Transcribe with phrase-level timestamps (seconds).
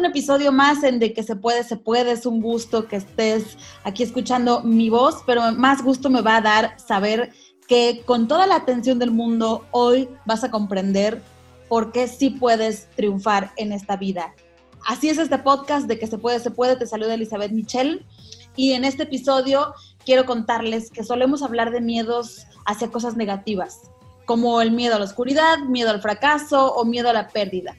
[0.00, 2.12] un episodio más en De que se puede, se puede.
[2.12, 6.40] Es un gusto que estés aquí escuchando mi voz, pero más gusto me va a
[6.40, 7.32] dar saber
[7.68, 11.22] que con toda la atención del mundo hoy vas a comprender
[11.68, 14.34] por qué sí puedes triunfar en esta vida.
[14.86, 16.76] Así es este podcast de que se puede, se puede.
[16.76, 18.06] Te saluda Elizabeth Michel.
[18.56, 23.82] Y en este episodio quiero contarles que solemos hablar de miedos hacia cosas negativas,
[24.24, 27.76] como el miedo a la oscuridad, miedo al fracaso o miedo a la pérdida.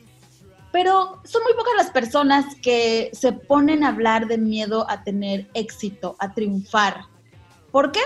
[0.72, 5.50] Pero son muy pocas las personas que se ponen a hablar de miedo a tener
[5.54, 7.06] éxito, a triunfar.
[7.72, 8.02] ¿Por qué?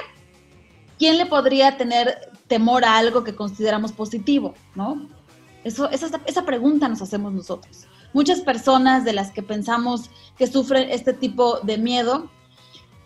[0.97, 4.53] ¿Quién le podría tener temor a algo que consideramos positivo?
[4.73, 5.09] ¿No?
[5.63, 7.87] Eso, esa, esa pregunta nos hacemos nosotros.
[8.13, 12.29] Muchas personas de las que pensamos que sufren este tipo de miedo,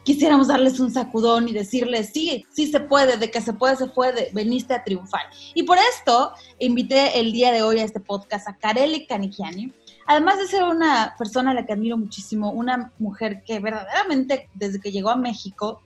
[0.03, 3.87] quisiéramos darles un sacudón y decirles, sí, sí se puede, de que se puede, se
[3.87, 5.21] puede, veniste a triunfar.
[5.53, 9.73] Y por esto invité el día de hoy a este podcast a Kareli Canigiani,
[10.07, 14.79] además de ser una persona a la que admiro muchísimo, una mujer que verdaderamente desde
[14.79, 15.81] que llegó a México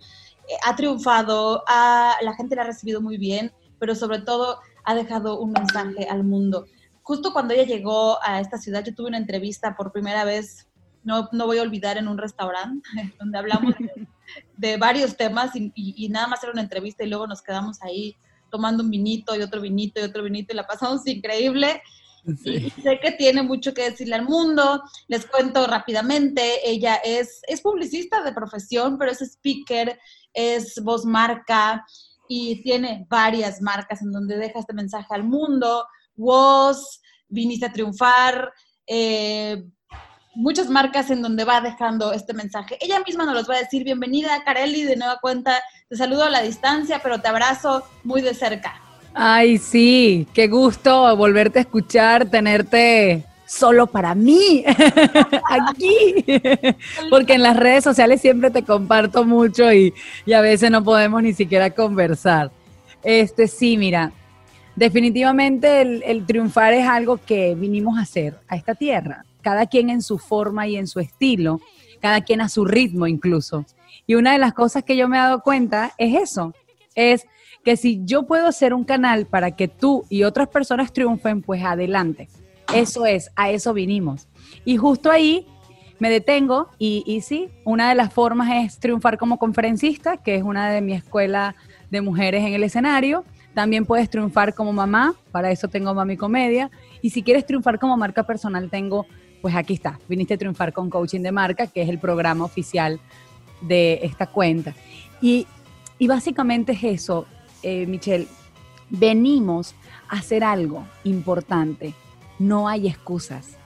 [0.48, 5.40] eh, ha triunfado, la gente la ha recibido muy bien, pero sobre todo ha dejado
[5.40, 6.66] un mensaje al mundo
[7.04, 10.68] justo cuando ella llegó a esta ciudad, yo tuve una entrevista por primera vez,
[11.04, 12.88] no, no voy a olvidar, en un restaurante,
[13.20, 13.76] donde hablamos
[14.58, 18.16] de, varios temas y, nada más era una entrevista y luego nos quedamos ahí
[18.50, 21.82] tomando un vinito y otro vinito y otro vinito y la pasamos increíble.
[22.38, 24.84] sé que tiene mucho que decirle al mundo.
[25.08, 30.00] Les cuento rápidamente, ella es, es publicista de profesión, pero es speaker,
[30.34, 31.86] es voz marca
[32.28, 38.54] y tiene varias marcas en donde deja este mensaje al mundo WOS, viniste a triunfar,
[38.86, 39.64] eh,
[40.36, 42.78] muchas marcas en donde va dejando este mensaje.
[42.82, 46.30] Ella misma nos los va a decir, bienvenida Carelli, de nueva cuenta, te saludo a
[46.30, 48.80] la distancia, pero te abrazo muy de cerca.
[49.14, 54.64] Ay, sí, qué gusto volverte a escuchar, tenerte solo para mí,
[55.50, 56.26] aquí,
[57.10, 59.94] porque en las redes sociales siempre te comparto mucho y,
[60.26, 62.50] y, a veces no podemos ni siquiera conversar.
[63.04, 64.12] Este sí, mira,
[64.76, 70.02] Definitivamente el, triunfar es algo que vinimos a hacer a esta tierra, cada quien en
[70.02, 71.60] su forma y en su estilo,
[72.02, 73.66] cada quien a su ritmo incluso.
[74.08, 76.54] Y una de las cosas que yo me he dado cuenta es eso,
[76.96, 77.28] es
[77.64, 81.64] que si yo puedo hacer un canal para que tú y otras personas triunfen, pues
[81.64, 82.28] adelante.
[82.74, 84.28] Eso es, a eso vinimos.
[84.66, 85.48] Y justo ahí
[86.00, 90.44] me detengo y, y sí, una de las formas es triunfar como conferencista, que es
[90.44, 91.56] una de mi escuela
[91.90, 93.24] de mujeres en el escenario.
[93.54, 96.72] También puedes triunfar como mamá, para eso tengo Mami Comedia.
[97.02, 99.06] Y si quieres triunfar como marca personal, tengo,
[99.44, 103.02] pues aquí está, viniste a triunfar con Coaching de Marca, que es el programa oficial
[103.60, 104.74] de esta cuenta.
[105.22, 105.46] Y,
[106.08, 107.26] básicamente es eso,
[107.62, 108.26] eh, Michelle,
[108.90, 109.76] venimos
[110.08, 111.94] a hacer algo importante.
[112.40, 113.58] No hay excusas.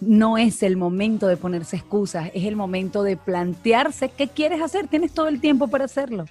[0.00, 4.88] No es el momento de ponerse excusas, es el momento de plantearse qué quieres hacer.
[4.88, 6.24] Tienes todo el tiempo para hacerlo.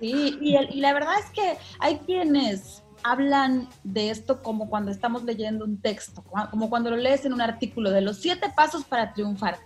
[0.00, 5.64] Sí, y, la verdad es que hay quienes hablan de esto como cuando estamos leyendo
[5.64, 9.58] un texto, como cuando lo lees en un artículo de los siete pasos para triunfar.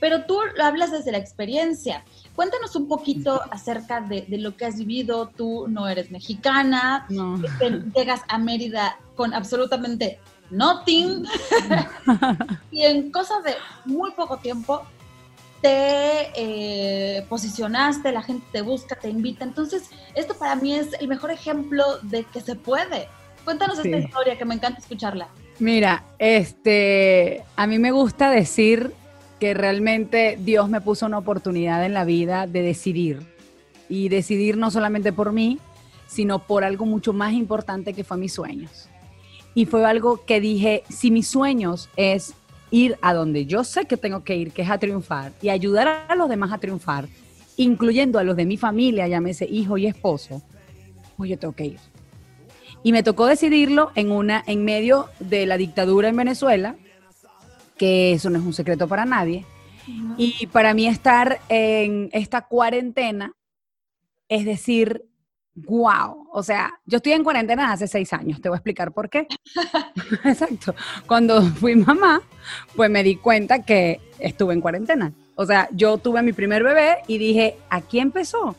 [0.00, 2.04] Pero tú lo hablas desde la experiencia.
[2.36, 5.28] Cuéntanos un poquito acerca de, lo que has vivido.
[5.28, 7.06] Tú no eres mexicana,
[7.94, 11.24] llegas a Mérida con absolutamente nothing
[12.70, 14.82] y en cosas de muy poco tiempo
[15.60, 19.44] te eh, posicionaste, la gente te busca, te invita.
[19.44, 23.08] Entonces, esto para mí es el mejor ejemplo de que se puede.
[23.44, 25.28] Cuéntanos esta historia, que me encanta escucharla.
[25.58, 28.92] Mira, este, a mí me gusta decir
[29.40, 33.22] que realmente Dios me puso una oportunidad en la vida de decidir.
[33.88, 35.58] Y decidir no solamente por mí,
[36.06, 38.88] sino por algo mucho más importante que fue mis sueños.
[39.54, 42.34] Y fue algo que dije, si mis sueños es
[42.70, 46.06] ir a donde yo sé que tengo que ir, que es a triunfar, y ayudar
[46.08, 47.08] a los demás a triunfar,
[47.56, 50.42] incluyendo a los de mi familia, llámese hijo y esposo,
[51.16, 51.80] pues yo tengo que ir.
[52.82, 56.76] Y me tocó decidirlo en, una, en medio de la dictadura en Venezuela,
[57.76, 59.44] que eso no es un secreto para nadie.
[60.18, 63.32] Y para mí estar en esta cuarentena,
[64.28, 65.06] es decir,
[65.66, 69.08] wow, o sea, yo estoy en cuarentena hace seis años, te voy a explicar por
[69.08, 69.26] qué.
[70.24, 70.74] Exacto.
[71.06, 72.22] Cuando fui mamá,
[72.76, 75.12] pues me di cuenta que estuve en cuarentena.
[75.34, 78.56] O sea, yo tuve mi primer bebé y dije, aquí empezó.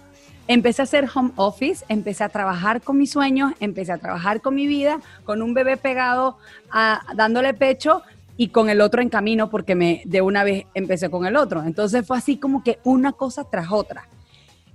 [0.48, 4.56] Empecé a hacer home office, empecé a trabajar con mis sueños, empecé a trabajar con
[4.56, 6.38] mi vida, con un bebé pegado,
[6.72, 8.02] a, dándole pecho
[8.36, 11.62] y con el otro en camino porque me de una vez empecé con el otro.
[11.62, 14.07] Entonces fue así como que una cosa tras otra.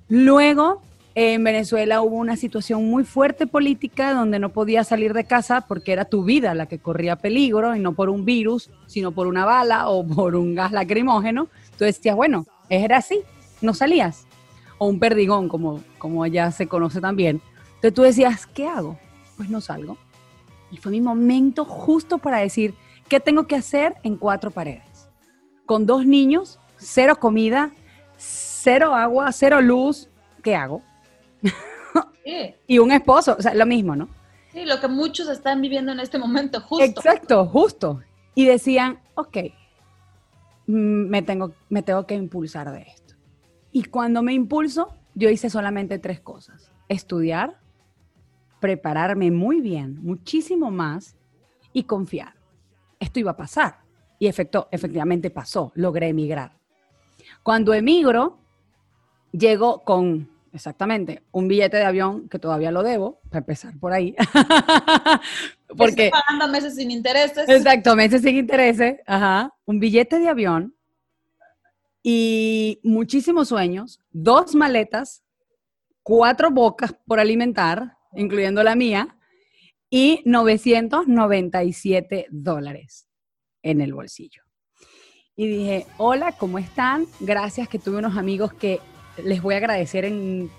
[0.08, 0.82] Luego
[1.16, 5.92] En Venezuela hubo una situación muy fuerte política donde no podías salir de casa porque
[5.92, 9.44] era tu vida la que corría peligro y no por un virus, sino por una
[9.44, 11.46] bala o por un gas lacrimógeno.
[11.78, 13.20] Tú decías, bueno, era así,
[13.60, 14.26] no salías.
[14.78, 17.40] O un perdigón, como, como allá se conoce también.
[17.76, 18.98] Entonces tú decías, ¿qué hago?
[19.36, 19.96] Pues no salgo.
[20.72, 22.74] Y fue mi momento justo para decir,
[23.08, 25.08] ¿qué tengo que hacer en cuatro paredes?
[25.64, 27.70] Con dos niños, cero comida,
[28.16, 30.10] cero agua, cero luz,
[30.42, 30.82] ¿qué hago?
[32.66, 34.08] y un esposo, o sea, lo mismo, ¿no?
[34.52, 36.84] Sí, lo que muchos están viviendo en este momento, justo.
[36.84, 38.00] Exacto, justo.
[38.34, 39.36] Y decían, ok,
[40.66, 43.14] mm, me tengo, me tengo que impulsar de esto.
[43.72, 46.70] Y cuando me impulso, yo hice solamente tres cosas.
[46.88, 47.58] Estudiar,
[48.60, 51.16] prepararme muy bien, muchísimo más,
[51.74, 52.34] y confiar.
[52.98, 53.80] Esto iba a pasar.
[54.18, 56.56] Y efecto, efectivamente pasó, logré emigrar.
[57.42, 58.38] Cuando emigro,
[59.32, 64.14] llego con Exactamente, un billete de avión que todavía lo debo, para empezar por ahí.
[65.66, 67.48] Porque Estoy pagando meses sin intereses.
[67.48, 69.52] Exacto, meses sin intereses, ajá.
[69.64, 70.76] Un billete de avión
[72.04, 75.24] y muchísimos sueños, dos maletas,
[76.04, 79.16] cuatro bocas por alimentar, incluyendo la mía,
[79.90, 83.08] y 997 dólares
[83.60, 84.44] en el bolsillo.
[85.34, 87.06] Y dije, hola, ¿cómo están?
[87.18, 88.78] Gracias que tuve unos amigos que
[89.22, 90.50] les voy a agradecer en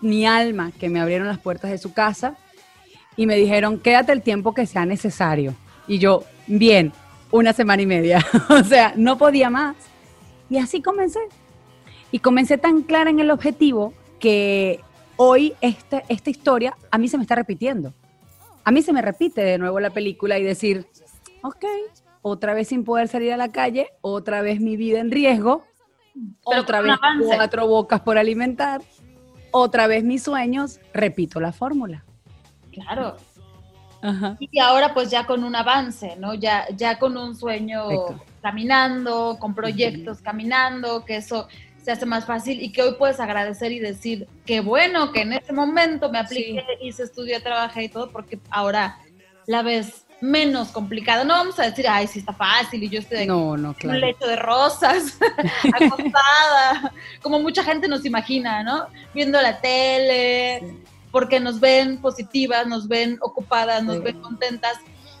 [0.00, 2.36] mi alma que me abrieron las puertas de su casa
[3.16, 5.54] y me dijeron, quédate el tiempo que sea necesario.
[5.86, 6.92] Y yo, bien,
[7.30, 8.24] una semana y media.
[8.48, 9.76] o sea, no podía más.
[10.48, 11.20] Y así comencé.
[12.10, 14.80] Y comencé tan clara en el objetivo que
[15.16, 17.92] hoy esta, esta historia a mí se me está repitiendo.
[18.64, 20.86] A mí se me repite de nuevo la película y decir,
[21.42, 21.64] ok,
[22.22, 25.64] otra vez sin poder salir a la calle, otra vez mi vida en riesgo,
[26.44, 26.94] otra vez
[27.26, 28.82] cuatro bocas por alimentar,
[29.50, 32.04] otra vez mis sueños, repito la fórmula.
[32.72, 33.16] Claro.
[34.40, 36.34] Y ahora pues ya con un avance, ¿no?
[36.34, 37.84] Ya, ya con un sueño
[38.40, 41.46] caminando, con proyectos caminando, que eso
[41.82, 45.32] se hace más fácil y que hoy puedes agradecer y decir, qué bueno que en
[45.34, 48.98] ese momento me apliqué, hice estudio, trabajé y todo, porque ahora
[49.46, 51.24] la ves menos complicado.
[51.24, 54.00] No vamos a decir, ay, sí está fácil y yo estoy no, no, en un
[54.00, 55.18] lecho de rosas,
[55.74, 58.86] acostada, como mucha gente nos imagina, ¿no?
[59.12, 60.76] Viendo la tele,
[61.10, 64.78] porque nos ven positivas, nos ven ocupadas, nos ven contentas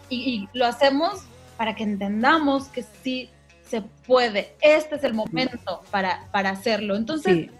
[0.08, 1.24] y, lo hacemos
[1.56, 3.28] para que entendamos que sí
[3.68, 4.54] se puede.
[4.60, 6.94] Este es el momento para, para hacerlo.
[6.94, 7.50] Entonces,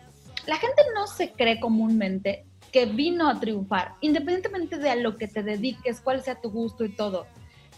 [0.47, 5.29] la gente no se cree comúnmente que vino a triunfar, independientemente de a lo que
[5.29, 7.27] te dediques, cuál sea tu gusto y todo.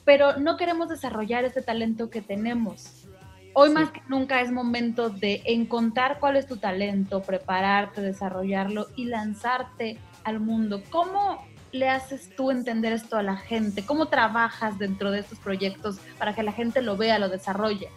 [0.04, 3.06] Pero no queremos desarrollar ese talento que tenemos.
[3.54, 9.06] Hoy más que nunca es momento de encontrar cuál es tu talento, prepararte, desarrollarlo y
[9.06, 10.82] lanzarte al mundo.
[10.90, 13.84] ¿Cómo le haces tú entender esto a la gente?
[13.84, 17.88] ¿Cómo trabajas dentro de estos proyectos para que la gente lo vea, lo desarrolle?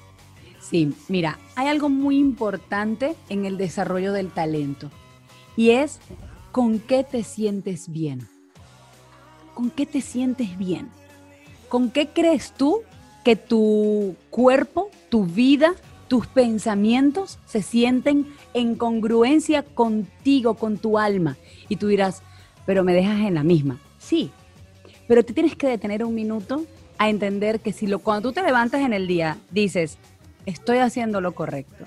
[0.59, 4.89] Sí, mira, hay algo muy importante en el desarrollo del talento
[5.55, 5.99] y es
[6.51, 8.27] ¿con qué te sientes bien?
[9.53, 10.89] ¿Con qué te sientes bien?
[11.69, 12.81] ¿Con qué crees tú
[13.23, 15.73] que tu cuerpo, tu vida,
[16.07, 21.37] tus pensamientos se sienten en congruencia contigo, con tu alma?
[21.69, 22.21] Y tú dirás,
[22.65, 23.79] pero me dejas en la misma.
[23.97, 24.31] Sí,
[25.07, 26.63] pero te tienes que detener un minuto
[26.97, 29.97] a entender que si lo, cuando tú te levantas en el día dices,
[30.45, 31.85] estoy haciendo lo correcto,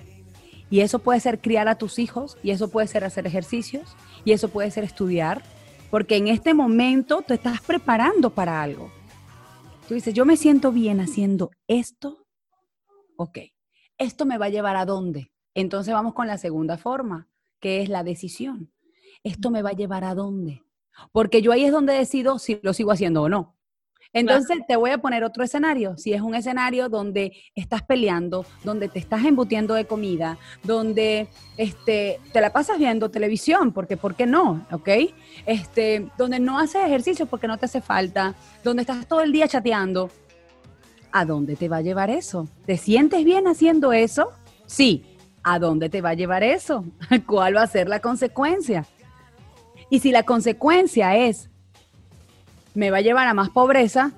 [0.71, 4.33] y eso puede ser criar a tus hijos, y eso puede ser hacer ejercicios, y
[4.33, 5.43] eso puede ser estudiar,
[5.91, 8.91] porque en este momento tú estás preparando para algo.
[9.89, 12.27] Tú dices, yo me siento bien haciendo esto.
[13.17, 13.39] Ok,
[13.99, 15.33] ¿esto me va a llevar a dónde?
[15.55, 17.29] Entonces vamos con la segunda forma,
[17.61, 18.73] que es la decisión.
[19.25, 20.63] ¿Esto me va a llevar a dónde?
[21.13, 23.57] Porque yo ahí es donde decido si lo sigo haciendo o no.
[24.13, 25.97] Entonces te voy a poner otro escenario.
[25.97, 32.19] Si es un escenario donde estás peleando, donde te estás embutiendo de comida, donde este,
[32.33, 34.67] te la pasas viendo televisión, porque ¿por qué no?
[34.73, 34.89] ¿Ok?
[35.47, 39.47] Este, donde no haces ejercicio porque no te hace falta, donde estás todo el día
[39.47, 40.11] chateando.
[41.13, 42.49] ¿A dónde te va a llevar eso?
[42.67, 44.31] ¿Te sientes bien haciendo eso?
[44.67, 45.05] Sí.
[45.43, 46.85] ¿A dónde te va a llevar eso?
[47.27, 48.87] ¿Cuál va a ser la consecuencia?
[49.89, 51.50] Y si la consecuencia es
[52.75, 54.13] me va a llevar a más pobreza,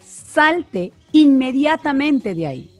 [0.00, 2.70] salte inmediatamente de ahí.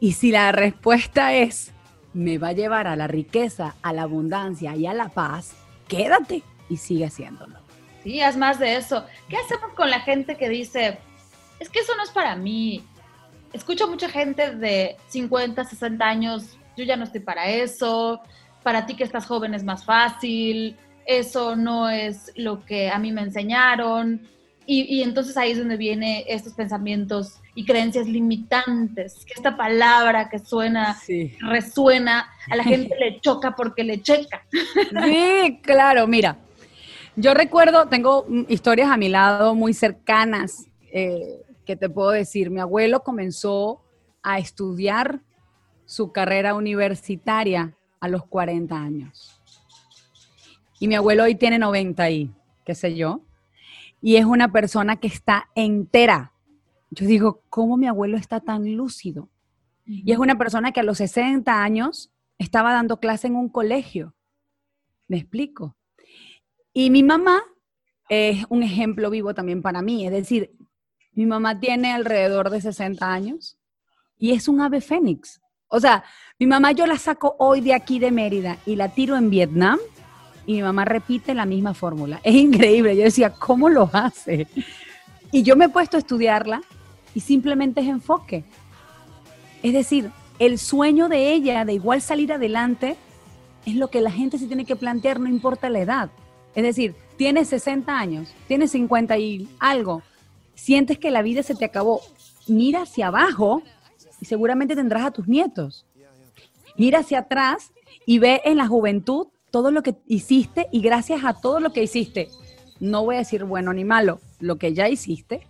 [0.00, 1.72] Y si la respuesta es,
[2.12, 5.54] me va a llevar a la riqueza, a la abundancia y a la paz,
[5.88, 7.58] quédate y sigue haciéndolo.
[8.02, 9.04] Sí, haz más de eso.
[9.28, 10.98] ¿Qué hacemos con la gente que dice,
[11.58, 12.84] es que eso no es para mí?
[13.52, 18.20] Escucho mucha gente de 50, 60 años, yo ya no estoy para eso,
[18.62, 20.76] para ti que estás joven es más fácil,
[21.06, 24.20] eso no es lo que a mí me enseñaron.
[24.66, 30.38] Y, entonces ahí es donde vienen estos pensamientos y creencias limitantes, que esta palabra que
[30.38, 30.98] suena,
[31.40, 34.42] resuena, a la gente le choca porque le checa.
[35.04, 36.38] Sí, claro, mira,
[37.14, 42.50] yo recuerdo, tengo historias a mi lado muy cercanas eh, que te puedo decir.
[42.50, 43.82] Mi abuelo comenzó
[44.22, 45.20] a estudiar
[45.84, 49.33] su carrera universitaria a los 40 años.
[50.84, 52.30] Y mi abuelo hoy tiene 90 y
[52.62, 53.22] qué sé yo.
[54.02, 56.34] Y es una persona que está entera.
[56.90, 59.30] Yo digo, ¿cómo mi abuelo está tan lúcido?
[59.86, 64.14] Y es una persona que a los 60 años estaba dando clase en un colegio.
[65.08, 65.74] ¿Me explico?
[66.74, 67.42] Y mi mamá
[68.10, 70.04] es un ejemplo vivo también para mí.
[70.04, 70.54] Es decir,
[71.12, 73.56] mi mamá tiene alrededor de 60 años
[74.18, 75.40] y es un ave fénix.
[75.68, 76.04] O sea,
[76.38, 79.78] mi mamá yo la saco hoy de aquí de Mérida y la tiro en Vietnam
[80.46, 82.20] y mi mamá repite la misma fórmula.
[82.22, 82.96] Es increíble.
[82.96, 84.46] Yo decía, ¿cómo lo hace?
[85.32, 86.62] Y yo me he puesto a estudiarla
[87.14, 88.44] y simplemente es enfoque.
[89.62, 92.96] Es decir, el sueño de ella de igual salir adelante
[93.64, 96.10] es lo que la gente se tiene que plantear, no importa la edad.
[96.54, 100.02] Es decir, tienes 60 años, tienes 50 y algo,
[100.54, 102.00] sientes que la vida se te acabó,
[102.46, 103.62] mira hacia abajo
[104.20, 105.86] y seguramente tendrás a tus nietos.
[106.76, 107.72] Mira hacia atrás
[108.04, 111.84] y ve en la juventud todo lo que hiciste y gracias a todo lo que
[111.84, 112.28] hiciste,
[112.80, 115.46] no voy a decir bueno ni malo, lo que ya hiciste,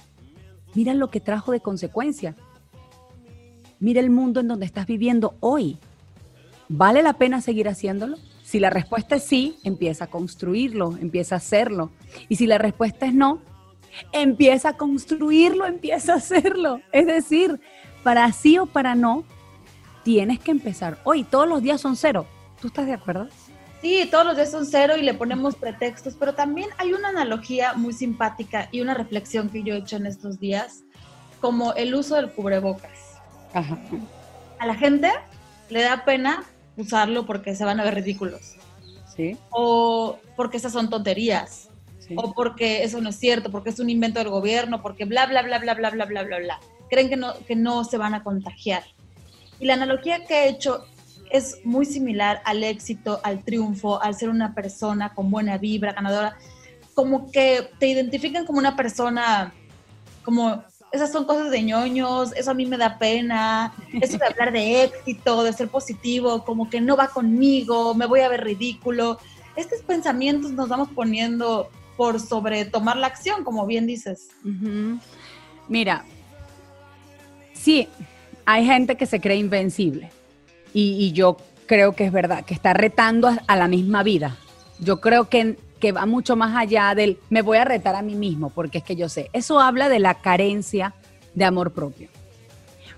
[0.75, 2.37] mira lo que trajo de consecuencia.
[3.80, 5.78] Mira el mundo en donde estás viviendo hoy.
[6.68, 8.18] ¿Vale la pena seguir haciéndolo?
[8.42, 11.90] Si la respuesta es sí, empieza a construirlo, empieza a hacerlo.
[12.28, 13.40] Y si la respuesta es no,
[14.12, 16.82] empieza a construirlo, empieza a hacerlo.
[16.92, 17.58] Es decir,
[18.02, 19.25] para sí o para no,
[20.02, 20.99] tienes que empezar.
[21.04, 22.26] Hoy todos los días son cero.
[22.61, 23.28] ¿Tú estás de acuerdo?
[23.84, 27.74] Sí, todos los días son cero y le ponemos pretextos, pero también hay una analogía
[27.74, 30.84] muy simpática y una reflexión que yo he hecho en estos días,
[31.38, 33.20] como el uso del cubrebocas.
[33.52, 35.10] A la gente
[35.68, 36.44] le da pena
[36.78, 38.56] usarlo porque se van a ver ridículos.
[39.14, 39.36] Sí.
[39.50, 41.68] O porque esas son tonterías.
[42.16, 45.42] O porque eso no es cierto, porque es un invento del gobierno, porque bla, bla,
[45.42, 48.22] bla, bla, bla, bla, bla, bla, bla creen que no, que no se van a
[48.22, 48.84] contagiar.
[49.60, 50.86] Y la analogía que he hecho
[51.34, 56.36] es muy similar al éxito, al triunfo, al ser una persona con buena vibra, ganadora,
[56.94, 59.52] como que te identifican como una persona,
[60.24, 60.62] como
[60.92, 64.84] esas son cosas de ñoños, eso a mí me da pena, eso de hablar de
[64.84, 69.18] éxito, de ser positivo, como que no va conmigo, me voy a ver ridículo.
[69.56, 74.28] Estos pensamientos nos vamos poniendo por sobre tomar la acción, como bien dices.
[75.68, 76.04] Mira,
[77.64, 77.88] Sí,
[78.44, 80.10] hay gente que se cree invencible
[80.75, 84.37] y, yo creo que es verdad, que está retando a, la misma vida.
[84.81, 88.14] Yo creo que, que va mucho más allá del me voy a retar a mí
[88.14, 90.95] mismo, porque es que yo sé, eso habla de la carencia
[91.35, 92.09] de amor propio.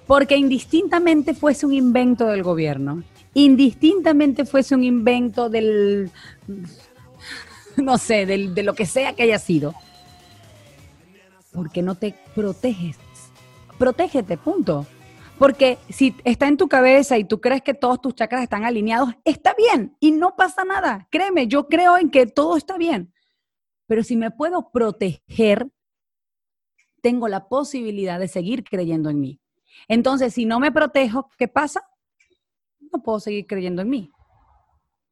[0.06, 3.02] Porque indistintamente fuese un invento del gobierno,
[3.34, 6.10] indistintamente fuese un invento del,
[7.76, 9.74] no sé, de lo que sea que haya sido,
[11.52, 12.96] porque no te proteges
[13.78, 14.86] protégete, punto.
[15.38, 19.10] Porque si está en tu cabeza y tú crees que todos tus chakras están alineados,
[19.24, 21.06] está bien y no pasa nada.
[21.10, 23.12] Créeme, yo creo en que todo está bien.
[23.86, 25.68] Pero si me puedo proteger,
[27.02, 29.40] tengo la posibilidad de seguir creyendo en mí.
[29.88, 31.82] Entonces, si no me protejo, ¿qué pasa?
[32.92, 34.10] No puedo seguir creyendo en mí.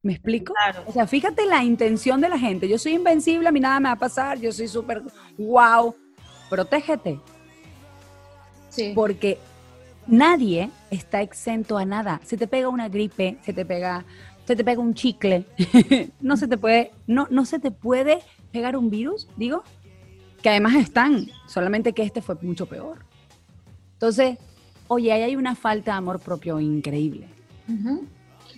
[0.02, 0.52] ¿Me explico?
[0.86, 2.68] O sea, fíjate la intención de la gente.
[2.68, 5.02] Yo soy invencible, a mí nada me va a pasar, yo soy súper
[5.38, 5.94] wow.
[6.50, 7.20] Protégete,
[8.94, 9.38] porque
[10.06, 12.20] nadie está exento a nada.
[12.24, 14.04] Se te pega una gripe, se te pega,
[14.46, 15.46] se te pega un chicle,
[16.20, 18.20] no se te puede, no, no se te puede
[18.52, 19.62] pegar un virus, digo,
[20.42, 22.98] que además están, solamente que este fue mucho peor.
[23.94, 24.38] Entonces,
[24.88, 27.28] oye, ahí hay una falta de amor propio increíble.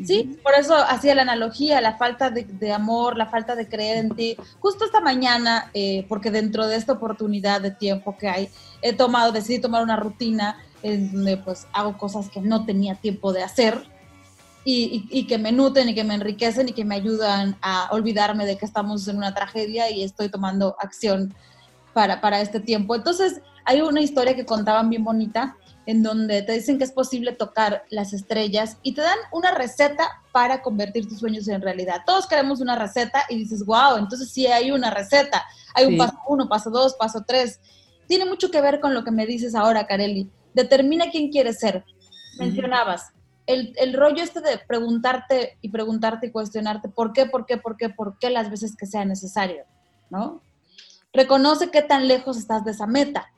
[0.05, 4.15] Sí, por eso hacía la analogía, la falta de, amor, la falta de creer en
[4.15, 4.37] ti.
[4.59, 8.49] Justo esta mañana, eh, porque dentro de esta oportunidad de tiempo que hay,
[8.83, 13.33] he tomado, decidí tomar una rutina en donde pues hago cosas que no tenía tiempo
[13.33, 13.85] de hacer
[14.65, 18.47] y, y, que me nutren y que me enriquecen y que me ayudan a olvidarme
[18.47, 21.35] de que estamos en una tragedia y estoy tomando acción
[21.93, 22.97] para, para este tiempo.
[22.97, 27.33] Entonces, hay una historia que contaban bien bonita en donde te dicen que es posible
[27.33, 32.03] tocar las estrellas y te dan una receta para convertir tus sueños en realidad.
[32.05, 35.45] Todos queremos una receta y dices, wow, entonces sí hay una receta.
[35.75, 37.61] Hay un paso uno, paso dos, paso tres.
[38.09, 40.29] Tiene mucho que ver con lo que me dices ahora, Kareli.
[40.57, 41.85] Determina quién quieres ser.
[42.39, 43.13] Mencionabas,
[43.45, 47.77] el, el, rollo este de preguntarte y preguntarte y cuestionarte por qué, por qué, por
[47.77, 49.65] qué, por qué las veces que sea necesario,
[50.09, 50.41] ¿no?
[51.13, 53.31] Reconoce qué tan lejos estás de esa meta.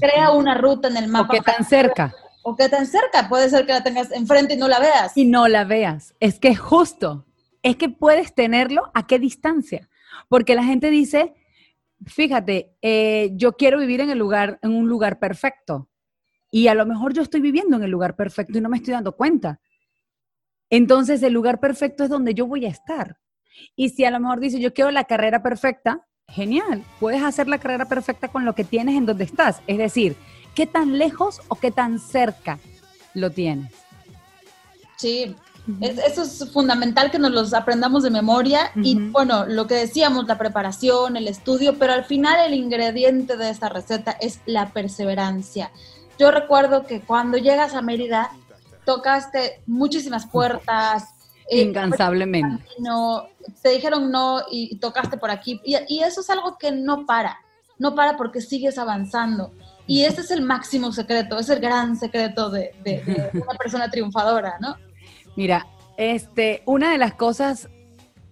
[0.00, 1.28] Crea una ruta en el mapa.
[1.28, 2.12] O qué tan cerca.
[2.42, 3.28] O qué tan cerca.
[3.28, 5.16] Puede ser que la tengas enfrente y no la veas.
[5.16, 6.14] Y no la veas.
[6.18, 7.26] Es que es justo.
[7.62, 9.88] Es que puedes tenerlo a qué distancia.
[10.28, 11.34] Porque la gente dice,
[12.06, 15.88] fíjate, eh, yo quiero vivir en, el lugar, en un lugar perfecto.
[16.54, 18.94] Y a lo mejor yo estoy viviendo en el lugar perfecto y no me estoy
[18.94, 19.58] dando cuenta.
[20.70, 23.18] Entonces el lugar perfecto es donde yo voy a estar.
[23.74, 27.58] Y si a lo mejor dice, yo quiero la carrera perfecta, genial, puedes hacer la
[27.58, 29.62] carrera perfecta con lo que tienes en donde estás.
[29.66, 30.14] Es decir,
[30.54, 32.60] ¿qué tan lejos o qué tan cerca
[33.14, 33.72] lo tienes?
[34.96, 35.34] Sí,
[36.06, 40.38] eso es fundamental que nos los aprendamos de memoria y bueno, lo que decíamos, la
[40.38, 45.72] preparación, el estudio, pero al final el ingrediente de esta receta es la perseverancia.
[46.18, 48.30] Yo recuerdo que cuando llegas a Mérida,
[48.84, 51.14] tocaste muchísimas puertas,
[51.50, 52.64] eh, Incansablemente.
[52.78, 53.26] No,
[53.62, 55.60] te dijeron no y, tocaste por aquí.
[55.64, 57.38] Y, eso es algo que no para.
[57.78, 59.52] No para porque sigues avanzando.
[59.86, 62.72] Y ese es el máximo secreto, es el gran secreto de,
[63.34, 64.76] una persona triunfadora, ¿no?
[65.36, 65.66] Mira,
[65.96, 67.68] este, una de las cosas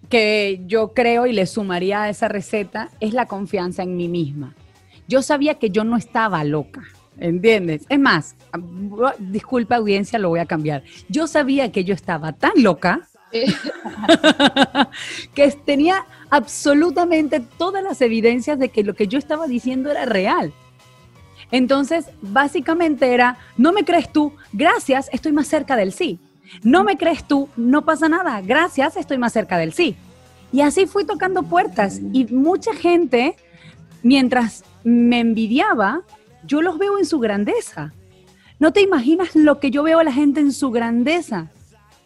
[0.09, 4.55] que yo creo y le sumaría a esa receta es la confianza en mí misma.
[5.07, 6.83] Yo sabía que yo no estaba loca.
[7.17, 7.85] ¿Entiendes?
[7.89, 8.35] Es más,
[9.19, 10.83] disculpa audiencia, lo voy a cambiar.
[11.09, 13.07] Yo sabía que yo estaba tan loca
[15.33, 20.53] que tenía absolutamente todas las evidencias de que lo que yo estaba diciendo era real.
[21.51, 26.19] Entonces, básicamente era, no me crees tú, gracias, estoy más cerca del sí.
[26.63, 29.95] No me crees tú, no pasa nada, gracias, estoy más cerca del sí.
[30.51, 33.35] Y así fui tocando puertas y mucha gente,
[34.03, 36.01] mientras me envidiaba,
[36.45, 37.93] yo los veo en su grandeza.
[38.59, 41.49] No te imaginas lo que yo veo a la gente en su grandeza.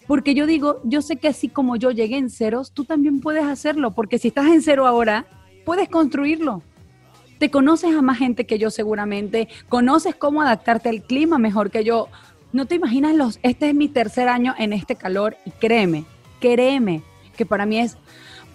[0.07, 3.43] Porque yo digo, yo sé que así como yo llegué en ceros, tú también puedes
[3.43, 3.91] hacerlo.
[3.91, 5.25] Porque si estás en cero ahora,
[5.65, 6.61] puedes construirlo.
[7.39, 9.47] Te conoces a más gente que yo seguramente.
[9.69, 12.07] Conoces cómo adaptarte al clima mejor que yo.
[12.53, 16.05] No te imaginas los, este es mi tercer año en este calor y créeme,
[16.39, 17.03] créeme
[17.35, 17.97] que para mí es,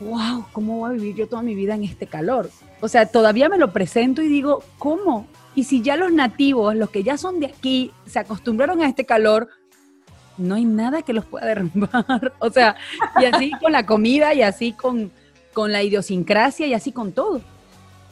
[0.01, 2.51] wow, ¿cómo voy a vivir yo toda mi vida en este calor?
[2.81, 5.27] O sea, todavía me lo presento y digo, ¿cómo?
[5.55, 9.05] Y si ya los nativos, los que ya son de aquí, se acostumbraron a este
[9.05, 9.49] calor,
[10.39, 12.33] no hay nada que los pueda derrumbar.
[12.39, 12.77] O sea,
[13.21, 15.11] y así con la comida y así con,
[15.53, 17.41] con la idiosincrasia y así con todo.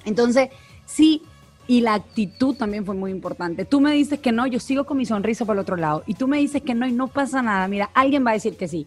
[0.04, 0.50] Entonces,
[0.86, 1.22] sí,
[1.66, 3.64] y la actitud también fue muy importante.
[3.64, 6.02] Tú me dices que no, yo sigo con mi sonrisa por el otro lado.
[6.06, 7.68] Y tú me dices que no y no pasa nada.
[7.68, 8.86] Mira, alguien va a decir que sí.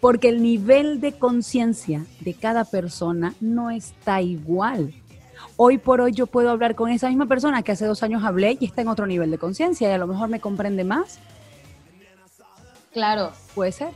[0.00, 4.92] Porque el nivel de conciencia de cada persona no está igual
[5.58, 8.56] hoy por hoy yo puedo hablar con esa misma persona que hace dos años hablé
[8.60, 11.18] y está en otro nivel de conciencia y a lo mejor me comprende más.
[12.92, 13.32] Claro.
[13.54, 13.90] Puede ser.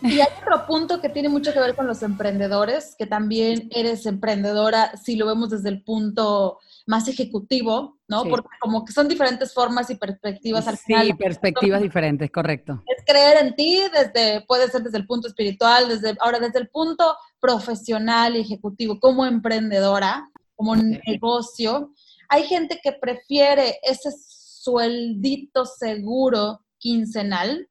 [0.00, 4.06] Y hay otro punto que tiene mucho que ver con los emprendedores, que también eres
[4.06, 8.24] emprendedora si lo vemos desde el punto más ejecutivo, ¿no?
[8.24, 11.06] Porque como que son diferentes formas y perspectivas al final.
[11.06, 12.80] Sí, perspectivas diferentes, correcto.
[12.86, 16.68] Es creer en ti desde, puede ser desde el punto espiritual, desde, ahora desde el
[16.68, 21.92] punto profesional y ejecutivo, como emprendedora, como negocio.
[22.28, 27.68] Hay gente que prefiere ese sueldito seguro quincenal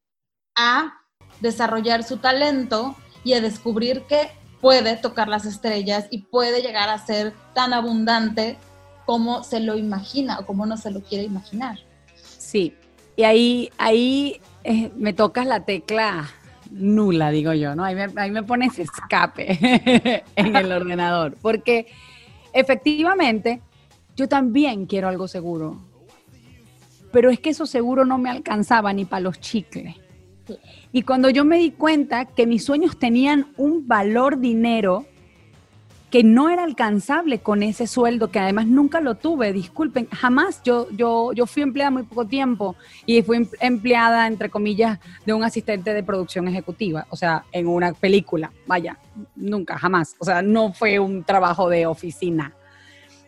[0.56, 0.94] a
[1.42, 2.96] desarrollar su talento
[3.26, 4.30] y a descubrir que
[4.62, 8.58] puede tocar las estrellas y puede llegar a ser tan abundante
[9.06, 11.78] como se lo imagina o como no se lo quiere imaginar.
[12.16, 12.74] Sí,
[13.18, 16.30] y ahí, ahí eh, me tocas la tecla
[16.72, 17.84] nula, digo yo, ¿no?
[17.84, 21.88] Ahí me, ahí me pones escape en el ordenador, porque
[22.60, 23.62] efectivamente,
[24.16, 25.78] yo también quiero algo seguro.
[27.12, 29.96] Pero es que eso seguro no me alcanzaba ni para los chicles.
[30.92, 35.06] Y cuando yo me di cuenta que mis sueños tenían un valor dinero
[36.10, 40.88] que no era alcanzable con ese sueldo, que además nunca lo tuve, disculpen, jamás yo,
[40.92, 45.44] yo, yo fui empleada muy poco tiempo y fui em, empleada, entre comillas, de un
[45.44, 48.98] asistente de producción ejecutiva, o sea, en una película, vaya,
[49.36, 52.54] nunca, jamás, o sea, no fue un trabajo de oficina.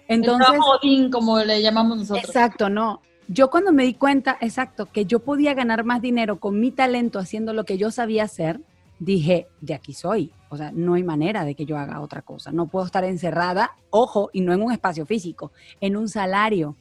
[0.08, 0.80] Entonces, El trabajo
[1.12, 2.26] como le llamamos nosotros.
[2.26, 3.02] Exacto, no.
[3.28, 7.20] Yo cuando me di cuenta, exacto, que yo podía ganar más dinero con mi talento
[7.20, 8.62] haciendo lo que yo sabía hacer,
[9.00, 10.34] dije, de aquí soy.
[10.50, 12.52] O sea, no hay manera de que yo haga otra cosa.
[12.52, 16.76] No puedo estar encerrada, ojo, y no en un espacio físico, en un salario.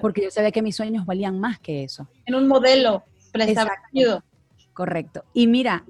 [0.00, 2.08] Porque yo sabía que mis sueños valían más que eso.
[2.24, 4.24] En un modelo preestablecido.
[4.72, 5.24] Correcto.
[5.34, 5.84] Y mira,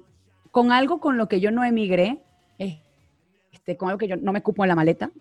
[0.51, 2.21] con algo con lo que yo no emigré,
[2.57, 5.11] este, con algo que yo no me cupo en la maleta,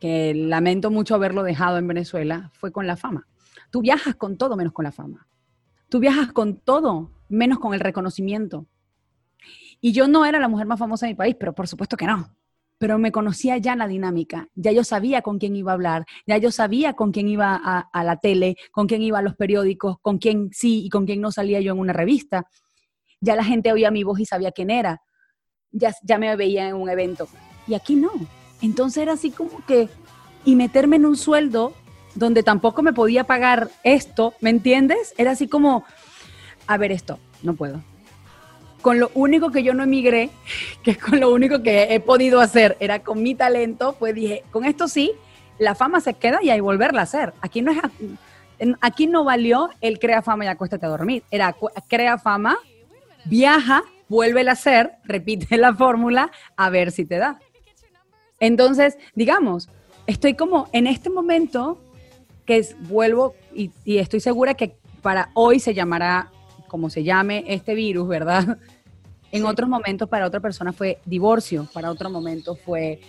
[0.00, 3.26] que lamento mucho haberlo dejado en Venezuela, fue con la fama.
[3.70, 5.26] Tú viajas con todo menos con la fama.
[5.88, 8.66] Tú viajas con todo menos con el reconocimiento.
[9.86, 12.06] Y yo no era la mujer más famosa de mi país, pero por supuesto que
[12.06, 12.34] no.
[12.76, 16.38] Pero me conocía ya la dinámica, ya yo sabía con quién iba a hablar, ya
[16.38, 20.18] yo sabía con quién iba a, la tele, con quién iba a los periódicos, con
[20.18, 22.48] quién sí y con quién no salía yo en una revista.
[23.20, 25.02] Ya la gente oía mi voz y sabía quién era.
[25.70, 27.28] Ya, ya me veía en un evento.
[27.68, 28.10] Y aquí no.
[28.62, 29.88] Entonces era así como que,
[30.44, 31.74] y meterme en un sueldo
[32.16, 35.14] donde tampoco me podía pagar esto, ¿me entiendes?
[35.16, 35.84] Era así como,
[36.66, 37.84] a ver esto, no puedo.
[38.82, 40.30] Con lo único que yo no emigré,
[40.82, 44.64] que con lo único que he podido hacer, era con mi talento, pues dije, con
[44.64, 45.12] esto sí,
[45.58, 47.32] la fama se queda y hay volverla a hacer.
[47.40, 47.78] Aquí no es
[48.80, 51.22] aquí no valió el crea fama y acuéstate a dormir.
[51.30, 51.54] Era
[51.88, 52.56] crea fama,
[53.24, 57.38] viaja, vuélvela a hacer, repite la fórmula, a ver si te da.
[58.40, 59.68] Entonces, digamos,
[60.06, 61.80] estoy como en este momento
[62.44, 66.30] que es, vuelvo y, estoy segura que para hoy se llamará
[66.66, 68.58] como se llame este virus, ¿verdad?
[69.32, 73.00] En otros momentos para otra persona fue divorcio, para otro momento fue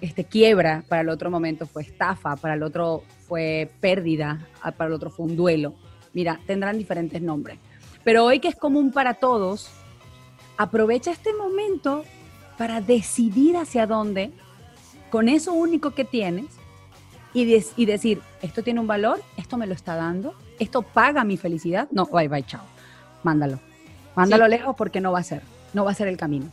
[0.00, 4.94] este, quiebra, para el otro momento fue estafa, para el otro fue pérdida, para el
[4.94, 5.74] otro fue un duelo.
[6.14, 7.58] Mira, tendrán diferentes nombres.
[8.02, 9.70] Pero hoy que es común para todos,
[10.56, 12.02] aprovecha este momento
[12.56, 14.32] para decidir hacia dónde,
[15.10, 16.46] con eso único que tienes,
[17.34, 21.88] y, decir, esto tiene un valor, esto me lo está dando, esto paga mi felicidad.
[21.90, 22.62] No, bye, bye, chao.
[23.22, 23.60] Mándalo.
[24.14, 25.42] Mándalo lejos porque no va a ser,
[25.74, 26.46] no va a ser el camino.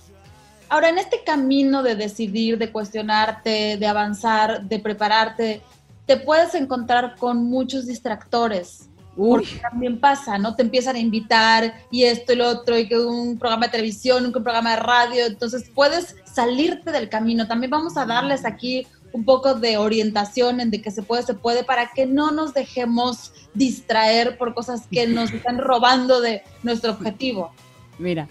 [0.69, 5.61] Ahora, en este camino de decidir, de cuestionarte, de avanzar, de prepararte,
[6.05, 8.89] te puedes encontrar con muchos distractores.
[9.15, 10.55] Porque también pasa, ¿no?
[10.55, 14.25] Te empiezan a invitar y esto y lo otro, y que un programa de televisión,
[14.25, 17.47] un programa de radio, entonces puedes salirte del camino.
[17.47, 21.35] También vamos a darles aquí un poco de orientación en de que se puede, se
[21.35, 26.91] puede, para que no nos dejemos distraer por cosas que nos están robando de nuestro
[26.91, 27.53] objetivo.
[27.97, 28.27] Mira,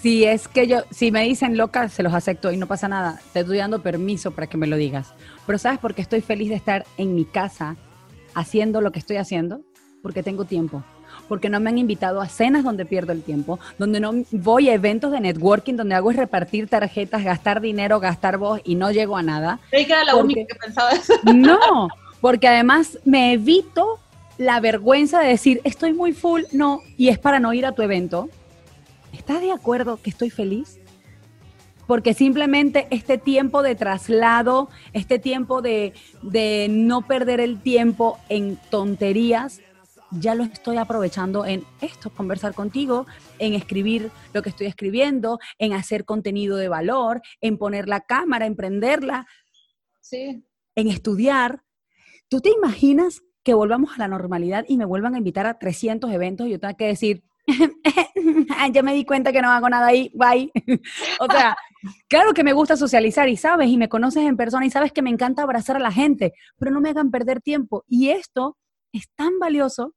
[0.00, 3.20] si es que yo, si me dicen loca, se los acepto y no pasa nada.
[3.34, 5.12] Te estoy dando permiso para que me lo digas.
[5.46, 7.76] Pero ¿sabes por qué estoy feliz de estar en mi casa
[8.34, 9.60] haciendo lo que estoy haciendo?
[10.00, 10.82] Porque tengo tiempo
[11.28, 14.74] porque no me han invitado a cenas donde pierdo el tiempo, donde no voy a
[14.74, 19.16] eventos de networking donde hago es repartir tarjetas, gastar dinero, gastar voz y no llego
[19.16, 19.60] a nada.
[19.70, 21.14] Creí que era la única que pensaba eso.
[21.34, 21.88] No,
[22.20, 24.00] porque además me evito
[24.38, 27.82] la vergüenza de decir, estoy muy full, no, y es para no ir a tu
[27.82, 28.28] evento.
[29.12, 30.78] ¿Estás de acuerdo que estoy feliz?
[31.86, 38.56] Porque simplemente este tiempo de traslado, este tiempo de, de no perder el tiempo en
[38.70, 39.60] tonterías,
[40.10, 43.06] ya lo estoy aprovechando en esto, conversar contigo,
[43.38, 48.46] en escribir lo que estoy escribiendo, en hacer contenido de valor, en poner la cámara,
[48.46, 49.26] en prenderla,
[50.00, 50.44] sí.
[50.74, 51.62] en estudiar.
[52.28, 56.10] ¿Tú te imaginas que volvamos a la normalidad y me vuelvan a invitar a 300
[56.12, 57.22] eventos y yo tenga que decir,
[58.72, 60.50] ya me di cuenta que no hago nada ahí, bye.
[61.20, 61.56] o sea,
[62.08, 65.02] claro que me gusta socializar y sabes, y me conoces en persona y sabes que
[65.02, 67.84] me encanta abrazar a la gente, pero no me hagan perder tiempo.
[67.86, 68.58] Y esto
[68.92, 69.94] es tan valioso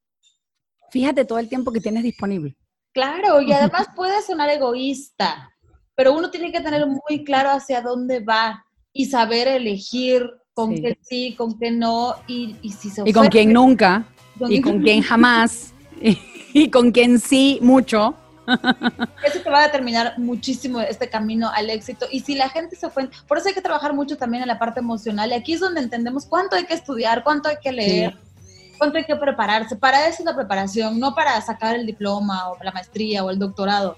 [0.91, 2.55] fíjate todo el tiempo que tienes disponible.
[2.93, 5.49] Claro, y además puede sonar egoísta,
[5.95, 10.97] pero uno tiene que tener muy claro hacia dónde va y saber elegir con qué
[11.01, 14.05] sí, con qué no, y, si se Y con quién nunca,
[14.49, 15.73] y con quién jamás,
[16.53, 18.15] y, con quién sí mucho.
[19.25, 22.05] Eso te va a determinar muchísimo este camino al éxito.
[22.11, 24.59] Y si la gente se fue, por eso hay que trabajar mucho también en la
[24.59, 25.29] parte emocional.
[25.29, 28.17] Y aquí es donde entendemos cuánto hay que estudiar, cuánto hay que leer,
[28.81, 29.75] cuánto hay que prepararse.
[29.75, 33.37] Para eso es la preparación, no para sacar el diploma o la maestría o el
[33.37, 33.95] doctorado,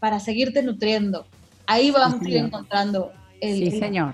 [0.00, 1.24] para seguirte nutriendo.
[1.66, 3.70] Ahí vamos a ir encontrando el...
[3.70, 4.12] Sí, señor.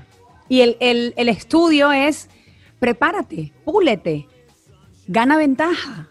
[0.49, 2.31] Y el, el, estudio es,
[2.79, 4.29] prepárate, púlete,
[5.09, 6.07] gana ventaja.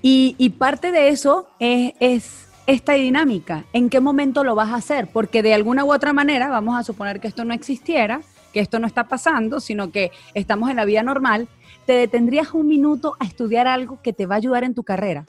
[0.00, 3.64] Y, y parte de eso es, es esta dinámica.
[3.72, 5.08] ¿En qué momento lo vas a hacer?
[5.08, 8.20] Porque de alguna u otra manera, vamos a suponer que esto no existiera,
[8.52, 11.48] que esto no está pasando, sino que estamos en la vida normal
[11.86, 15.26] te detendrías un minuto a estudiar algo que te va a ayudar en tu carrera.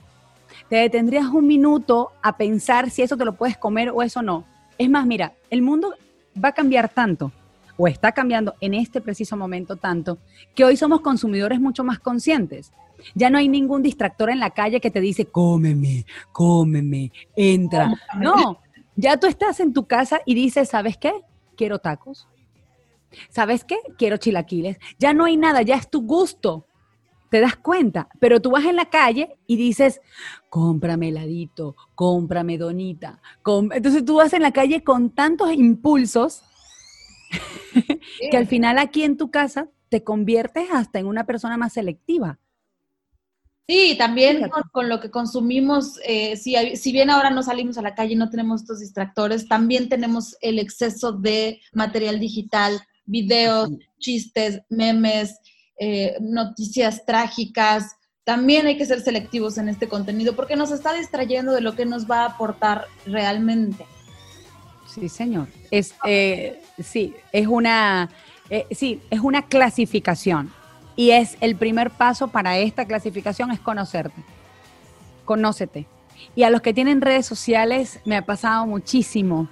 [0.70, 4.46] Te detendrías un minuto a pensar si eso te lo puedes comer o eso no.
[4.78, 5.94] Es más, mira, el mundo
[6.44, 7.32] va a cambiar tanto
[7.78, 10.18] o está cambiando en este preciso momento tanto
[10.54, 12.72] que hoy somos consumidores mucho más conscientes.
[13.14, 17.94] Ya no hay ningún distractor en la calle que te dice, cómeme, cómeme, entra.
[18.18, 18.60] No,
[18.96, 21.14] ya tú estás en tu casa y dices, ¿sabes qué?
[21.58, 22.28] Quiero tacos,
[23.30, 23.78] ¿Sabes qué?
[23.98, 24.78] Quiero chilaquiles.
[25.00, 26.68] Ya no hay nada, ya es tu gusto.
[27.30, 30.00] Te das cuenta, pero tú vas en la calle y dices,
[30.50, 33.20] cómprame heladito, cómprame donita.
[33.72, 36.44] Entonces tú vas en la calle con tantos impulsos
[38.32, 42.40] que al final aquí en tu casa te conviertes hasta en una persona más selectiva.
[43.68, 47.96] Sí, también con, lo que consumimos, eh, si, si, bien ahora no salimos a la
[47.96, 54.62] calle y no tenemos estos distractores, también tenemos el exceso de material digital, videos, chistes,
[54.70, 55.38] memes,
[55.80, 57.96] eh, noticias trágicas.
[58.24, 61.86] También hay que ser selectivos en este contenido porque nos está distrayendo de lo que
[61.86, 63.86] nos va a aportar realmente.
[64.88, 65.48] Sí, señor.
[65.72, 68.10] Es, eh, sí, es una,
[68.72, 70.52] sí, es una clasificación
[70.96, 74.24] y es el primer paso para esta clasificación es conocerte.
[75.26, 75.88] Conócete.
[76.36, 79.50] Y a los que tienen redes sociales me ha pasado muchísimo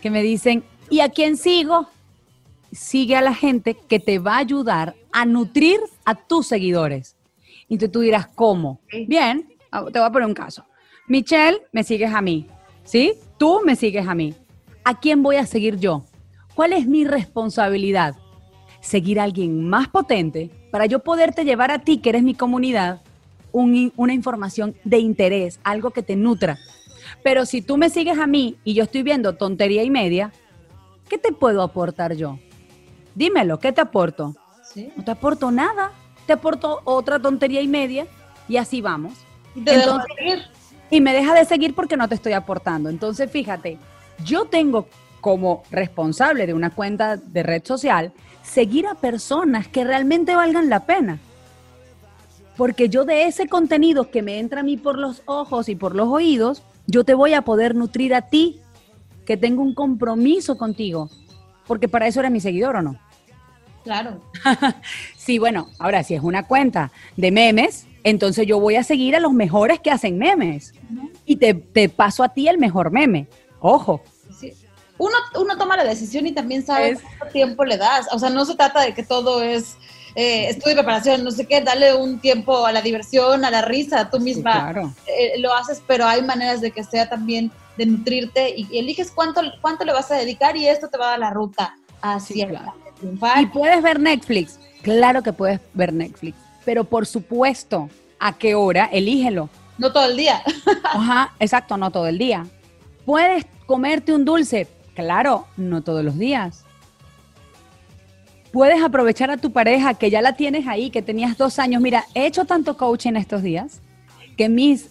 [0.00, 1.88] que me dicen, ¿y a quién sigo?
[2.74, 7.16] Sigue a la gente que te va a ayudar a nutrir a tus seguidores.
[7.68, 8.80] Y tú, tú dirás, ¿cómo?
[9.06, 10.64] Bien, ah, te voy a poner un caso.
[11.06, 12.48] Michelle, me sigues a mí,
[12.82, 13.14] ¿sí?
[13.38, 14.34] Tú me sigues a mí.
[14.82, 16.04] ¿A quién voy a seguir yo?
[16.54, 18.16] ¿Cuál es mi responsabilidad?
[18.80, 23.02] Seguir a alguien más potente para yo poderte llevar a ti, que eres mi comunidad,
[23.52, 26.58] una información de interés, algo que te nutra.
[27.22, 30.32] Pero si tú me sigues a mí y yo estoy viendo tontería y media,
[31.08, 32.40] ¿qué te puedo aportar yo?
[33.14, 34.34] Dímelo, ¿qué te aporto?
[34.96, 35.92] No te aporto nada,
[36.26, 38.06] te aporto otra tontería y media
[38.48, 39.12] y así vamos.
[40.90, 42.88] y me deja de seguir porque no te estoy aportando.
[42.88, 43.78] Entonces, fíjate,
[44.24, 44.88] yo tengo
[45.20, 50.86] como responsable de una cuenta de red social seguir a personas que realmente valgan la
[50.86, 51.18] pena.
[52.56, 55.94] Porque yo de ese contenido que me entra a mí por los ojos y por
[55.94, 58.60] los oídos, yo te voy a poder nutrir a ti,
[59.24, 61.08] que tengo un compromiso contigo.
[61.66, 62.98] Porque para eso eres mi seguidor o no.
[63.84, 64.20] Claro.
[65.16, 69.20] sí, bueno, ahora si es una cuenta de memes, entonces yo voy a seguir a
[69.20, 70.74] los mejores que hacen memes.
[71.24, 73.28] Y te, te paso a ti el mejor meme.
[73.60, 74.02] Ojo,
[74.98, 78.06] uno, uno toma la decisión y también sabe cuánto tiempo le das.
[78.12, 79.76] O sea, no se trata de que todo es
[80.14, 83.62] eh, estudio y preparación, no sé qué, dale un tiempo a la diversión, a la
[83.62, 84.72] risa, tú misma
[85.06, 89.40] eh, lo haces, pero hay maneras de que sea también de nutrirte y, eliges cuánto,
[89.60, 92.46] cuánto le vas a dedicar y esto te va a dar la ruta hacia
[93.04, 93.42] triunfar.
[93.42, 97.88] Y puedes ver Netflix, claro que puedes ver Netflix, pero por supuesto,
[98.18, 98.86] ¿a qué hora?
[98.86, 99.48] Elígelo.
[99.78, 100.42] No todo el día.
[100.84, 102.46] Ajá, exacto, no todo el día.
[103.04, 106.64] Puedes comerte un dulce, Claro, no todos los días.
[108.52, 111.82] Puedes aprovechar a tu pareja que ya la tienes ahí, que tenías dos años.
[111.82, 113.80] Mira, he hecho tanto coaching estos días
[114.36, 114.90] que mis,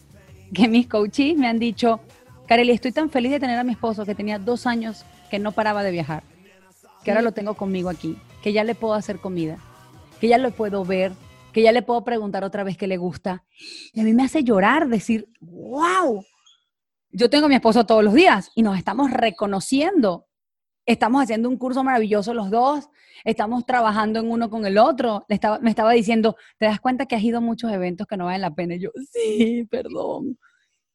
[0.53, 2.01] que mis coaches me han dicho,
[2.47, 5.53] Kareli, estoy tan feliz de tener a mi esposo que tenía dos años que no
[5.53, 6.23] paraba de viajar,
[7.03, 9.57] que ahora lo tengo conmigo aquí, que ya le puedo hacer comida,
[10.19, 11.13] que ya lo puedo ver,
[11.51, 13.43] que ya le puedo preguntar otra vez qué le gusta.
[13.93, 16.25] Y a mí me hace llorar decir, wow,
[17.11, 20.27] yo tengo a mi esposo todos los días y nos estamos reconociendo.
[20.85, 22.89] Estamos haciendo un curso maravilloso los dos,
[23.23, 25.25] estamos trabajando en uno con el otro.
[25.61, 28.41] me estaba diciendo, ¿te das cuenta que has ido a muchos eventos que no valen
[28.41, 28.75] la pena?
[28.75, 30.37] Y yo, sí, perdón.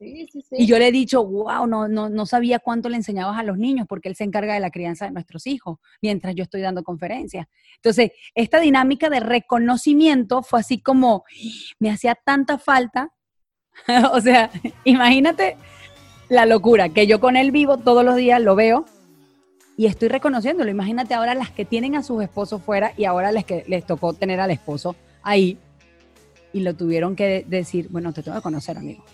[0.00, 3.58] Y yo le he dicho, wow, no, no, no sabía cuánto le enseñabas a los
[3.58, 6.84] niños porque él se encarga de la crianza de nuestros hijos mientras yo estoy dando
[6.84, 7.48] conferencias.
[7.76, 11.24] Entonces, esta dinámica de reconocimiento fue así como,
[11.78, 13.12] me hacía tanta falta.
[14.12, 14.50] o sea,
[14.84, 15.56] imagínate
[16.28, 18.84] la locura, que yo con él vivo todos los días, lo veo
[19.76, 20.70] y estoy reconociéndolo.
[20.70, 24.12] Imagínate ahora las que tienen a sus esposos fuera y ahora les, que, les tocó
[24.12, 25.58] tener al esposo ahí
[26.52, 29.04] y lo tuvieron que decir, bueno, te tengo que conocer, amigo.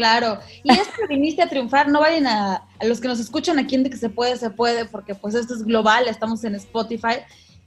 [0.00, 3.74] Claro, y es que viniste a triunfar, no vayan a, los que nos escuchan aquí
[3.74, 7.16] en de que se puede, se puede, porque pues esto es global, estamos en Spotify,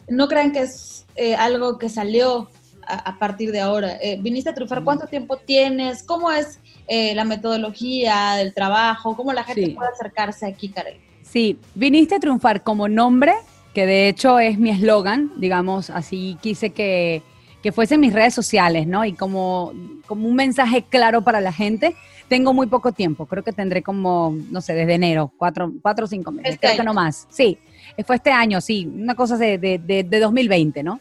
[0.10, 2.50] no crean que es eh, algo que salió
[2.88, 4.00] a, partir de ahora.
[4.02, 6.02] Eh, viniste a triunfar, ¿cuánto tiempo tienes?
[6.02, 9.16] ¿Cómo es eh, la metodología del trabajo?
[9.16, 10.98] ¿Cómo la gente puede acercarse aquí, Karel?
[11.22, 13.34] Sí, viniste a triunfar como nombre,
[13.76, 17.22] que de hecho es mi eslogan, digamos, así quise que,
[17.62, 19.06] que fuese en mis redes sociales, ¿no?
[19.06, 19.72] Y como,
[20.08, 21.96] como un mensaje claro para la gente.
[22.28, 26.08] Tengo muy poco tiempo, creo que tendré como, no sé, desde enero, cuatro, cuatro o
[26.08, 27.28] cinco meses, este creo que no más.
[27.30, 27.58] Sí,
[28.06, 31.00] fue este año, sí, una cosa de, de, de, de 2020, ¿no?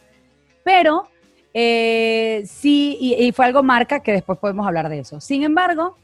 [0.63, 1.07] Pero
[1.53, 5.21] eh, sí, y, fue algo marca que después podemos hablar de eso.
[5.21, 5.97] Sin embargo,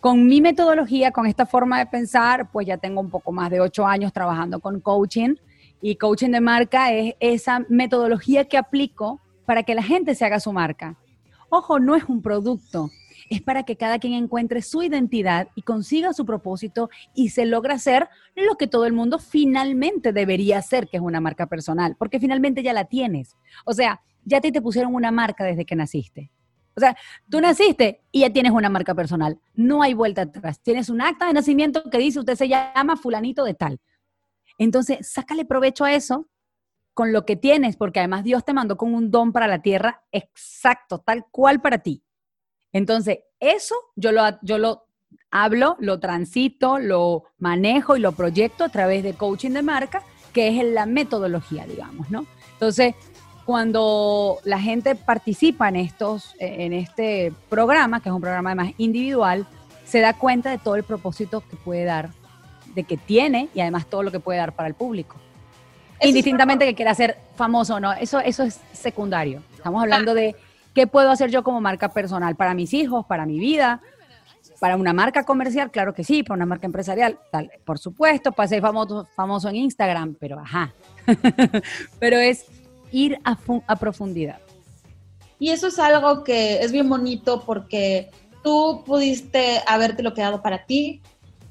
[0.00, 3.60] con mi metodología, con esta forma de pensar, pues ya tengo un poco más de
[3.60, 5.34] ocho años trabajando con coaching
[5.80, 10.38] y coaching de marca es esa metodología que aplico para que la gente se haga
[10.38, 10.96] su marca.
[11.48, 12.90] Ojo, no es un producto,
[13.30, 17.74] es para que cada quien encuentre su identidad y consiga su propósito y se logra
[17.74, 22.18] hacer lo que todo el mundo finalmente debería hacer, que es una marca personal, porque
[22.18, 23.36] finalmente ya la tienes.
[23.64, 26.32] O sea, ya te, te pusieron una marca desde que naciste.
[26.76, 26.96] O sea,
[27.30, 29.38] tú naciste y ya tienes una marca personal.
[29.54, 30.60] No hay vuelta atrás.
[30.60, 33.80] Tienes un acta de nacimiento que dice usted se llama fulanito de tal.
[34.58, 36.28] Entonces, sácale provecho a eso
[36.94, 40.02] con lo que tienes, porque además Dios te mandó con un don para la tierra
[40.10, 42.02] exacto, tal cual para ti.
[42.72, 44.84] Entonces, eso yo lo, yo lo
[45.30, 50.02] hablo, lo transito, lo manejo y lo proyecto a través de coaching de marca,
[50.32, 52.26] que es la metodología, digamos, ¿no?
[52.52, 52.94] Entonces,
[53.44, 59.46] cuando la gente participa en estos, en este programa, que es un programa además individual,
[59.84, 62.10] se da cuenta de todo el propósito que puede dar,
[62.74, 65.16] de que tiene y además todo lo que puede dar para el público.
[66.02, 69.42] Indistintamente que quiera ser famoso o no, eso, eso es secundario.
[69.54, 70.36] Estamos hablando de
[70.80, 73.82] qué puedo hacer yo como marca personal para mis hijos, para mi vida,
[74.60, 78.48] para una marca comercial, claro que sí, para una marca empresarial, tal, por supuesto, para
[78.48, 80.72] ser famoso, famoso en Instagram, pero ajá.
[81.98, 82.46] pero es
[82.92, 84.38] ir a, a profundidad.
[85.38, 88.08] Y eso es algo que es bien bonito porque
[88.42, 91.02] tú pudiste habértelo quedado para ti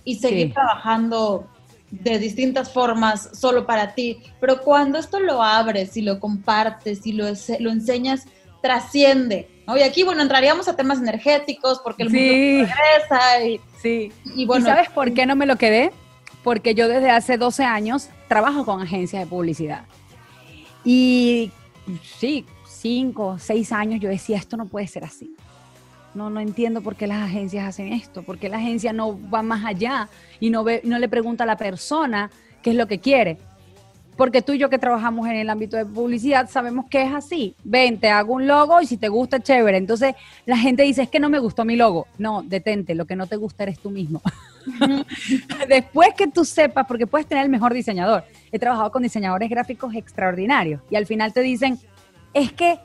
[0.05, 1.47] y seguir trabajando
[1.91, 7.11] de distintas formas solo para ti, pero cuando esto lo abres y lo compartes y
[7.11, 7.25] lo,
[7.59, 8.25] lo enseñas,
[8.61, 9.49] trasciende.
[9.67, 9.77] ¿no?
[9.77, 13.45] Y aquí, bueno, entraríamos a temas energéticos porque el mundo regresa.
[13.45, 14.11] Y, sí.
[14.35, 15.91] Y, bueno, sabes por qué no me lo quedé?
[16.43, 19.83] Porque yo desde hace 12 años trabajo con agencias de publicidad.
[20.83, 21.51] Y
[22.19, 25.35] sí, 5, 6 años yo decía, esto no puede ser así.
[26.15, 29.43] No, no entiendo por qué las agencias hacen esto, por qué la agencia no va
[29.43, 32.31] más allá y no, ve, no le pregunta a la persona
[32.63, 33.37] qué es lo que quiere.
[34.19, 37.55] Porque tú y yo que trabajamos en el ámbito de publicidad sabemos que es así.
[37.63, 39.77] Ven, te hago un logo y si te gusta, chévere.
[39.77, 40.13] Entonces
[40.45, 42.05] la gente dice, es que no me gustó mi logo.
[42.17, 44.21] No, detente, lo que no te gusta eres tú mismo.
[45.69, 48.25] Después que tú sepas, porque puedes tener el mejor diseñador.
[48.51, 51.79] He trabajado con diseñadores gráficos extraordinarios y al final te dicen,
[52.33, 52.77] es que,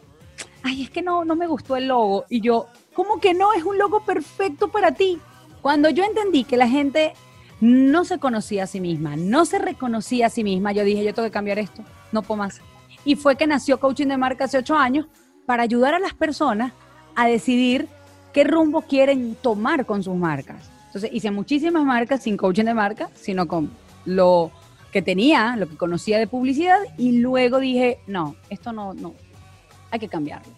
[0.62, 2.24] ay, es que no, no me gustó el logo.
[2.30, 3.52] Y yo, ¿Cómo que no?
[3.52, 5.18] Es un logo perfecto para ti.
[5.60, 7.12] Cuando yo entendí que la gente
[7.64, 11.14] no se conocía a sí misma, no se reconocía a sí misma, yo dije, yo
[11.14, 12.60] tengo que cambiar esto, no puedo más.
[13.06, 15.06] Y fue que nació Coaching de Marca hace ocho años
[15.46, 16.72] para ayudar a las personas
[17.14, 17.88] a decidir
[18.34, 20.70] qué rumbo quieren tomar con sus marcas.
[20.86, 23.70] Entonces hice muchísimas marcas sin coaching de marca, sino con
[24.04, 24.50] lo
[24.92, 29.14] que tenía, lo que conocía de publicidad y luego dije, no, esto no, no,
[29.90, 30.52] hay que cambiarlo.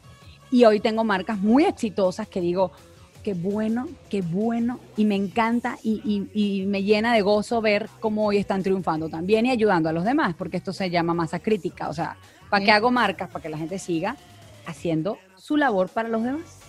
[0.51, 2.73] Y hoy tengo marcas muy exitosas que digo,
[3.27, 8.37] qué bueno, qué bueno, y me encanta y, me llena de gozo ver cómo hoy
[8.37, 11.89] están triunfando también y ayudando a los demás, porque esto se llama masa crítica.
[11.89, 12.17] O sea,
[12.49, 13.29] ¿para qué hago marcas?
[13.29, 14.17] Para que la gente siga
[14.65, 16.61] haciendo su labor para los demás.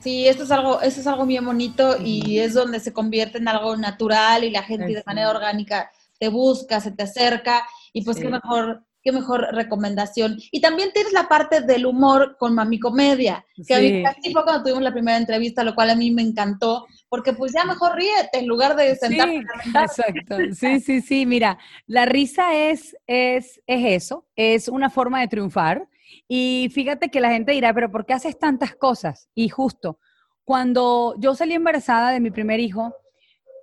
[0.00, 3.46] Sí, esto es algo, esto es algo bien bonito y es donde se convierte en
[3.46, 8.18] algo natural y la gente de manera orgánica te busca, se te acerca y pues
[8.18, 10.38] qué mejor qué mejor recomendación.
[10.50, 14.82] Y también tienes la parte del humor con Mami Comedia, que casi fue cuando tuvimos
[14.82, 18.46] la primera entrevista, lo cual a mí me encantó, porque pues ya mejor ríete en
[18.46, 19.42] lugar de sentarte.
[19.64, 20.36] Sí, exacto.
[20.54, 21.26] Sí, sí, sí.
[21.26, 25.88] Mira, la risa es, es, es eso, es una forma de triunfar.
[26.28, 29.28] Y fíjate que la gente dirá, pero ¿por qué haces tantas cosas?
[29.34, 29.98] Y justo,
[30.44, 32.94] cuando yo salí embarazada de mi primer hijo,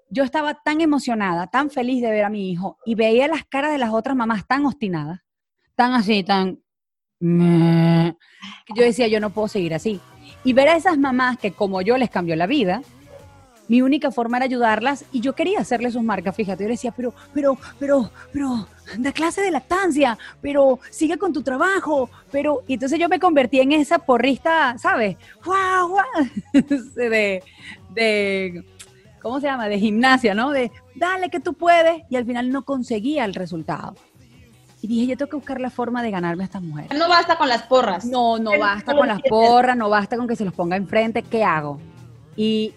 [0.09, 3.71] yo estaba tan emocionada, tan feliz de ver a mi hijo y veía las caras
[3.71, 5.21] de las otras mamás tan obstinadas
[5.79, 6.59] tan así, tan...
[7.21, 10.01] Yo decía, yo no puedo seguir así.
[10.43, 12.81] Y ver a esas mamás que como yo les cambió la vida,
[13.69, 17.13] mi única forma era ayudarlas y yo quería hacerle sus marcas, fíjate, yo decía, pero,
[17.33, 23.07] pero, pero, pero, da clase de lactancia, pero sigue con tu trabajo, pero, entonces yo
[23.07, 25.15] me convertí en esa porrista, ¿sabes?
[25.45, 25.95] ¡Guau,
[26.95, 27.41] De,
[27.93, 28.65] de,
[29.21, 29.69] ¿cómo se llama?
[29.69, 30.51] De gimnasia, ¿no?
[30.51, 33.95] De, dale que tú puedes, y al final no conseguía el resultado.
[34.81, 36.97] Y dije, yo tengo que buscar la forma de ganarme a estas mujeres.
[36.97, 38.05] No basta con las porras.
[38.05, 41.21] No, no basta con las porras, no basta con que se los ponga enfrente.
[41.21, 41.79] ¿Qué hago?
[42.35, 42.73] Y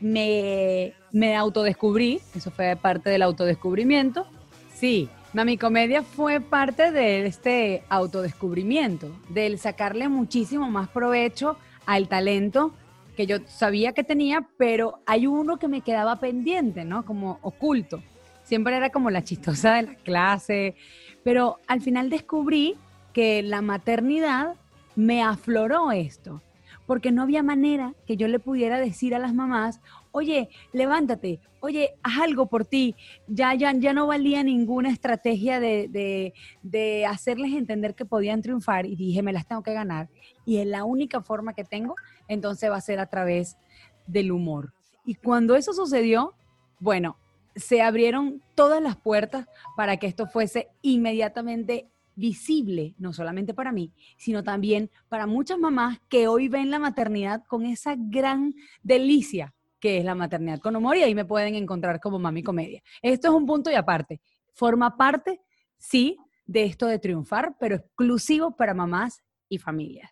[0.00, 4.26] me, me autodescubrí, eso fue parte del autodescubrimiento.
[4.72, 12.72] Sí, Mami Comedia fue parte de este autodescubrimiento, del sacarle muchísimo más provecho al talento
[13.16, 17.04] que yo sabía que tenía, pero hay uno que me quedaba pendiente, ¿no?
[17.04, 18.02] Como oculto.
[18.44, 20.74] Siempre era como la chistosa de la clase,
[21.22, 22.76] pero al final descubrí
[23.12, 24.54] que la maternidad
[24.96, 26.42] me afloró esto,
[26.86, 29.80] porque no había manera que yo le pudiera decir a las mamás,
[30.12, 32.96] oye, levántate, oye, haz algo por ti.
[33.28, 36.32] Ya, ya, ya no valía ninguna estrategia de,
[36.62, 40.08] de, hacerles entender que podían triunfar y dije, me las tengo que ganar.
[40.44, 41.94] Y es la única forma que tengo,
[42.28, 43.56] entonces va a ser a través
[44.06, 44.72] del humor.
[45.04, 46.34] Y cuando eso sucedió,
[46.78, 47.16] bueno,
[47.54, 49.46] se abrieron todas las puertas
[49.76, 56.00] para que esto fuese inmediatamente visible, no solamente para mí, sino también para muchas mamás
[56.08, 60.96] que hoy ven la maternidad con esa gran delicia que es la maternidad con humor
[60.96, 62.82] y ahí me pueden encontrar como Mami Comedia.
[63.00, 64.20] Esto es un punto y aparte.
[64.52, 65.40] Forma parte,
[65.78, 70.10] sí, de esto de triunfar, pero exclusivo para mamás y familias.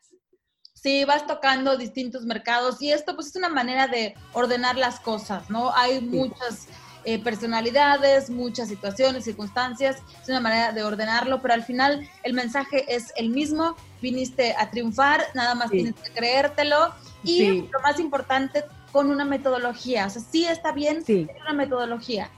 [0.72, 5.50] Sí, vas tocando distintos mercados y esto pues es una manera de ordenar las cosas,
[5.50, 5.74] ¿no?
[5.74, 6.68] Hay muchas
[7.04, 12.84] eh, personalidades, muchas situaciones, circunstancias, es una manera de ordenarlo, pero al final el mensaje
[12.94, 18.64] es el mismo, viniste a triunfar, nada más tienes que creértelo y lo más importante,
[18.92, 21.28] con una metodología, o sea, sí está bien, sí.
[21.42, 22.30] una metodología.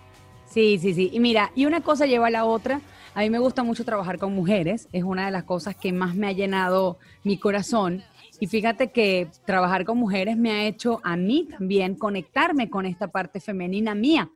[0.46, 2.80] Sí, sí, sí, y mira, y una cosa lleva a la otra,
[3.14, 6.14] a mí me gusta mucho trabajar con mujeres, es una de las cosas que más
[6.14, 8.02] me ha llenado mi corazón.
[8.42, 13.08] Y fíjate que trabajar con mujeres me ha hecho a mí también conectarme con esta
[13.08, 14.30] parte femenina mía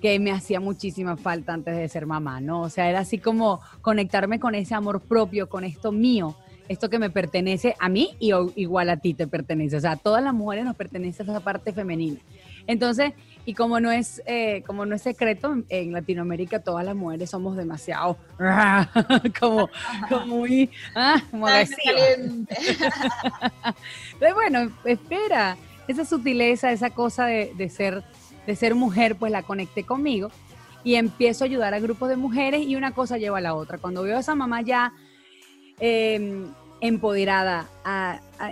[0.00, 2.62] que me hacía muchísima falta antes de ser mamá, ¿no?
[2.62, 6.36] O sea, era así como conectarme con ese amor propio, con esto mío,
[6.68, 9.76] esto que me pertenece a mí y igual a ti te pertenece.
[9.76, 12.20] O sea, a todas las mujeres nos pertenece esa parte femenina.
[12.66, 13.12] Entonces,
[13.44, 17.56] y como no es, eh, como no es secreto, en Latinoamérica todas las mujeres somos
[17.56, 18.16] demasiado
[19.40, 19.68] como,
[20.08, 21.46] como muy ah, como
[24.34, 25.56] bueno, espera,
[25.88, 28.04] esa sutileza, esa cosa de, ser,
[28.50, 30.30] de ser mujer, pues la conecté conmigo
[30.82, 33.78] y empiezo a ayudar a grupos de mujeres y una cosa lleva a la otra.
[33.78, 34.92] Cuando veo a esa mamá ya
[35.78, 36.46] em,
[36.80, 37.68] empoderada,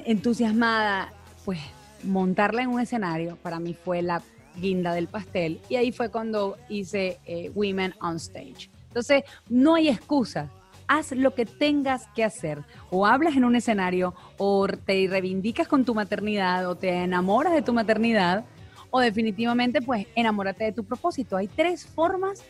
[0.05, 1.13] entusiasmada,
[1.45, 1.59] pues
[2.05, 4.23] montarla en un escenario para mí fue la
[4.57, 8.71] guinda del pastel y ahí fue cuando hice eh, Women on Stage.
[8.89, 10.49] Entonces, no hay excusa.
[10.87, 12.65] Haz lo que tengas que hacer.
[12.91, 17.61] O hablas en un escenario, o te reivindicas con tu maternidad, o te enamoras de
[17.61, 18.47] tu maternidad,
[18.91, 21.37] o definitivamente, pues, enamórate de tu propósito.
[21.37, 22.43] Hay tres formas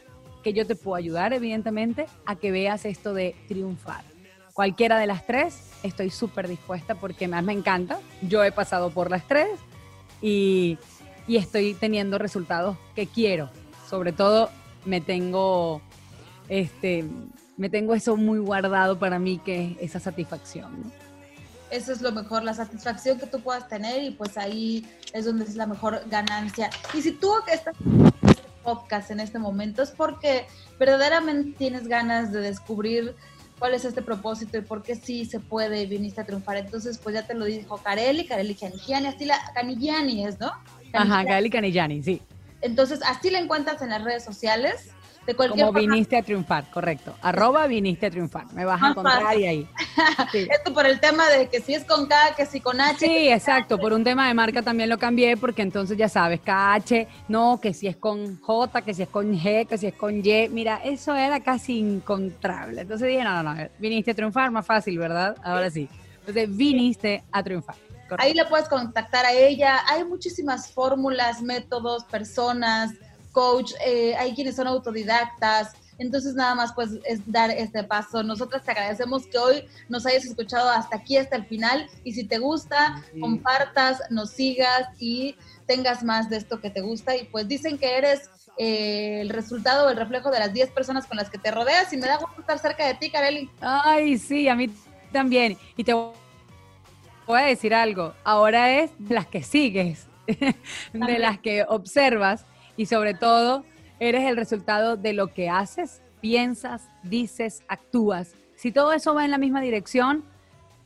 [0.42, 4.04] que yo te puedo ayudar, evidentemente, a que veas esto de triunfar.
[4.52, 7.98] Cualquiera de las tres, estoy súper dispuesta porque me encanta.
[8.22, 9.48] Yo he pasado por las tres
[10.20, 10.78] y
[11.28, 13.50] y estoy teniendo resultados que quiero.
[13.88, 14.48] Sobre todo
[14.84, 15.82] me tengo,
[16.48, 17.04] este,
[17.56, 20.90] me tengo eso muy guardado para mí, que es esa satisfacción.
[21.70, 25.44] Eso es lo mejor, la satisfacción que tú puedas tener y pues ahí es donde
[25.44, 26.70] es la mejor ganancia.
[26.94, 30.46] Y si tú estás en este podcast en este momento es porque
[30.78, 33.14] verdaderamente tienes ganas de descubrir
[33.58, 36.56] cuál es este propósito y por qué sí se puede viniste a triunfar.
[36.56, 40.52] Entonces, pues ya te lo dijo Carelli, Carelli Canigiani, así la Canigiani es, ¿no?
[40.92, 42.22] Ajá, Gali Canillani, sí.
[42.60, 44.90] Entonces, así la encuentras en las redes sociales.
[45.28, 47.14] De cualquier Como viniste a triunfar, correcto.
[47.20, 48.50] Arroba viniste a triunfar.
[48.54, 49.68] Me vas a encontrar ahí.
[50.32, 53.00] Esto por el tema de que si es con K, que si con H.
[53.00, 53.78] Sí, exacto.
[53.78, 57.74] Por un tema de marca también lo cambié porque entonces ya sabes, KH, no, que
[57.74, 60.48] si es con J, que si es con G, que si es con Y.
[60.48, 62.80] Mira, eso era casi incontrable.
[62.80, 65.36] Entonces dije, no, no, no, viniste a triunfar, más fácil, ¿verdad?
[65.44, 65.90] Ahora sí.
[66.20, 67.76] Entonces viniste a triunfar.
[68.16, 69.80] Ahí la puedes contactar a ella.
[69.88, 72.92] Hay muchísimas fórmulas, métodos, personas,
[73.32, 75.72] coach, eh, hay quienes son autodidactas.
[75.98, 78.22] Entonces nada más pues es dar este paso.
[78.22, 81.88] Nosotras te agradecemos que hoy nos hayas escuchado hasta aquí, hasta el final.
[82.04, 85.34] Y si te gusta, compartas, nos sigas y
[85.66, 87.16] tengas más de esto que te gusta.
[87.16, 91.16] Y pues dicen que eres eh, el resultado, el reflejo de las 10 personas con
[91.16, 91.92] las que te rodeas.
[91.92, 93.50] Y me da gusto estar cerca de ti, Kareli.
[93.60, 94.70] Ay, sí, a mí
[95.10, 95.56] también.
[95.76, 95.94] Y te
[97.28, 100.06] voy a decir algo, ahora es de las que sigues,
[100.92, 102.44] de las que observas
[102.78, 103.66] y sobre todo
[104.00, 108.32] eres el resultado de lo que haces, piensas, dices, actúas.
[108.56, 110.24] Si todo eso va en la misma dirección,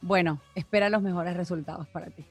[0.00, 2.24] bueno, espera los mejores resultados para ti.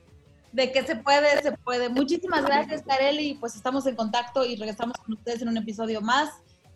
[0.51, 1.87] De que se puede, se puede.
[1.87, 3.37] Muchísimas gracias, Kareli.
[3.39, 6.29] Pues estamos en contacto y regresamos con ustedes en un episodio más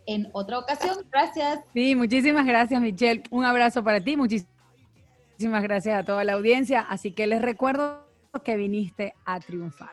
[0.06, 1.00] en otra ocasión.
[1.12, 1.60] Gracias.
[1.74, 3.24] Sí, muchísimas gracias, Michelle.
[3.32, 4.16] Un abrazo para ti.
[4.16, 4.56] Muchísimas
[5.36, 6.80] Muchísimas gracias a toda la audiencia.
[6.80, 8.08] Así que les recuerdo
[8.46, 9.92] que viniste a triunfar.